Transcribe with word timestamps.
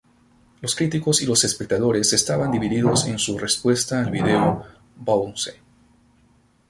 Los 0.61 0.75
críticos 0.75 1.21
y 1.21 1.27
los 1.27 1.43
espectadores 1.43 2.11
estaban 2.13 2.51
divididos 2.51 3.05
en 3.05 3.19
su 3.19 3.37
respuesta 3.37 3.99
al 3.99 4.09
video 4.09 4.65
"Bounce". 4.95 5.61